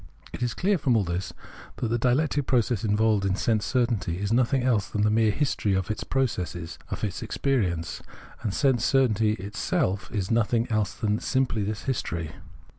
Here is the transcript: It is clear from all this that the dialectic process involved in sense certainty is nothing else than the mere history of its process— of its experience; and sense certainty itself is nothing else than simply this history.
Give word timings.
It 0.33 0.41
is 0.41 0.55
clear 0.55 0.79
from 0.79 0.97
all 0.97 1.03
this 1.03 1.31
that 1.75 1.87
the 1.89 1.99
dialectic 1.99 2.47
process 2.47 2.83
involved 2.83 3.23
in 3.23 3.35
sense 3.35 3.65
certainty 3.67 4.17
is 4.17 4.33
nothing 4.33 4.63
else 4.63 4.87
than 4.89 5.03
the 5.03 5.11
mere 5.11 5.29
history 5.29 5.75
of 5.75 5.91
its 5.91 6.03
process— 6.03 6.79
of 6.89 7.03
its 7.03 7.21
experience; 7.21 8.01
and 8.41 8.51
sense 8.51 8.83
certainty 8.83 9.33
itself 9.33 10.09
is 10.11 10.31
nothing 10.31 10.67
else 10.71 10.95
than 10.95 11.19
simply 11.19 11.61
this 11.61 11.83
history. 11.83 12.31